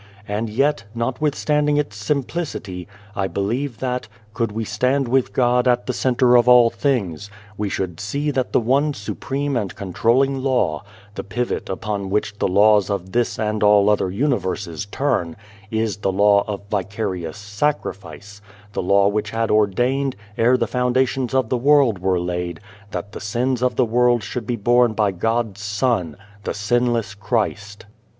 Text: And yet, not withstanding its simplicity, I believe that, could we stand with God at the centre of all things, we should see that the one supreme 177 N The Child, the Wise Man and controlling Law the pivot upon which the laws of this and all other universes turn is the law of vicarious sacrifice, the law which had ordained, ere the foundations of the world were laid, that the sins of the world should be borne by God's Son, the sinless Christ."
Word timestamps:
And 0.27 0.49
yet, 0.49 0.85
not 0.95 1.21
withstanding 1.21 1.77
its 1.77 1.95
simplicity, 1.95 2.87
I 3.15 3.27
believe 3.27 3.77
that, 3.81 4.07
could 4.33 4.51
we 4.51 4.65
stand 4.65 5.07
with 5.07 5.31
God 5.31 5.67
at 5.67 5.85
the 5.85 5.93
centre 5.93 6.35
of 6.39 6.47
all 6.49 6.71
things, 6.71 7.29
we 7.55 7.69
should 7.69 7.99
see 7.99 8.31
that 8.31 8.51
the 8.51 8.59
one 8.59 8.95
supreme 8.95 9.53
177 9.53 9.79
N 9.79 9.93
The 9.93 9.99
Child, 9.99 10.01
the 10.01 10.49
Wise 10.49 10.57
Man 10.57 10.57
and 10.57 10.63
controlling 10.65 10.69
Law 10.71 10.83
the 11.13 11.23
pivot 11.55 11.69
upon 11.69 12.09
which 12.09 12.39
the 12.39 12.47
laws 12.47 12.89
of 12.89 13.11
this 13.11 13.37
and 13.37 13.61
all 13.61 13.91
other 13.91 14.09
universes 14.09 14.87
turn 14.87 15.35
is 15.69 15.97
the 15.97 16.11
law 16.11 16.43
of 16.47 16.61
vicarious 16.71 17.37
sacrifice, 17.37 18.41
the 18.73 18.81
law 18.81 19.07
which 19.07 19.29
had 19.29 19.51
ordained, 19.51 20.15
ere 20.35 20.57
the 20.57 20.65
foundations 20.65 21.35
of 21.35 21.49
the 21.49 21.57
world 21.59 21.99
were 21.99 22.19
laid, 22.19 22.59
that 22.89 23.11
the 23.11 23.21
sins 23.21 23.61
of 23.61 23.75
the 23.75 23.85
world 23.85 24.23
should 24.23 24.47
be 24.47 24.55
borne 24.55 24.93
by 24.93 25.11
God's 25.11 25.61
Son, 25.61 26.17
the 26.43 26.55
sinless 26.55 27.13
Christ." 27.13 27.85